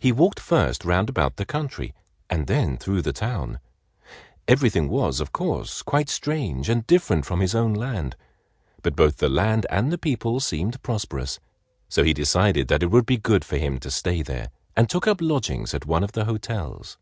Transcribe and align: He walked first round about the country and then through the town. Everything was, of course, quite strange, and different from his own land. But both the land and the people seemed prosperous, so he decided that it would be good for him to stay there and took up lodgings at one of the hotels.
He 0.00 0.10
walked 0.10 0.40
first 0.40 0.84
round 0.84 1.08
about 1.08 1.36
the 1.36 1.44
country 1.44 1.94
and 2.28 2.48
then 2.48 2.76
through 2.76 3.02
the 3.02 3.12
town. 3.12 3.60
Everything 4.48 4.88
was, 4.88 5.20
of 5.20 5.30
course, 5.30 5.80
quite 5.82 6.08
strange, 6.08 6.68
and 6.68 6.84
different 6.88 7.24
from 7.24 7.38
his 7.38 7.54
own 7.54 7.72
land. 7.72 8.16
But 8.82 8.96
both 8.96 9.18
the 9.18 9.28
land 9.28 9.64
and 9.70 9.92
the 9.92 9.96
people 9.96 10.40
seemed 10.40 10.82
prosperous, 10.82 11.38
so 11.88 12.02
he 12.02 12.12
decided 12.12 12.66
that 12.66 12.82
it 12.82 12.90
would 12.90 13.06
be 13.06 13.16
good 13.16 13.44
for 13.44 13.56
him 13.56 13.78
to 13.78 13.92
stay 13.92 14.22
there 14.22 14.48
and 14.76 14.90
took 14.90 15.06
up 15.06 15.18
lodgings 15.20 15.72
at 15.72 15.86
one 15.86 16.02
of 16.02 16.10
the 16.10 16.24
hotels. 16.24 16.98